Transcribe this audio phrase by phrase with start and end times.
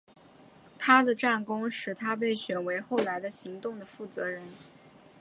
[0.79, 4.41] 他的战功使他被选为后来的行动的负责人。